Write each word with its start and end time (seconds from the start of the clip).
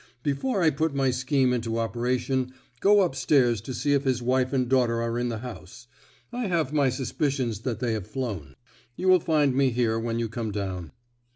Before 0.23 0.63
I 0.63 0.71
put 0.71 0.95
my 0.95 1.11
scheme 1.11 1.53
into 1.53 1.77
operation, 1.77 2.53
go 2.79 3.01
up 3.01 3.13
stairs 3.13 3.61
to 3.61 3.71
see 3.71 3.93
if 3.93 4.03
his 4.03 4.19
wife 4.19 4.51
and 4.51 4.67
daughter 4.67 4.99
are 4.99 5.19
in 5.19 5.29
the 5.29 5.37
house. 5.45 5.85
I 6.33 6.47
have 6.47 6.73
my 6.73 6.89
suspicions 6.89 7.59
that 7.59 7.79
they 7.79 7.93
have 7.93 8.07
flown. 8.07 8.55
You 8.95 9.09
will 9.09 9.19
find 9.19 9.53
me 9.53 9.69
here 9.69 9.99
when 9.99 10.17
you 10.17 10.27
come 10.27 10.51
down." 10.51 10.91